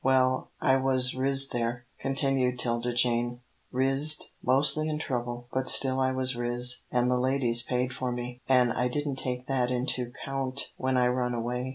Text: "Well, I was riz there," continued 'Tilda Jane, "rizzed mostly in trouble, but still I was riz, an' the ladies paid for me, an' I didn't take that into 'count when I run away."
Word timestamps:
"Well, 0.03 0.49
I 0.59 0.77
was 0.77 1.13
riz 1.13 1.49
there," 1.49 1.85
continued 1.99 2.57
'Tilda 2.57 2.91
Jane, 2.91 3.41
"rizzed 3.71 4.31
mostly 4.43 4.89
in 4.89 4.97
trouble, 4.97 5.47
but 5.53 5.69
still 5.69 5.99
I 5.99 6.11
was 6.11 6.35
riz, 6.35 6.85
an' 6.91 7.07
the 7.07 7.19
ladies 7.19 7.61
paid 7.61 7.93
for 7.93 8.11
me, 8.11 8.41
an' 8.49 8.71
I 8.71 8.87
didn't 8.87 9.17
take 9.17 9.45
that 9.45 9.69
into 9.69 10.09
'count 10.25 10.73
when 10.75 10.97
I 10.97 11.07
run 11.07 11.35
away." 11.35 11.69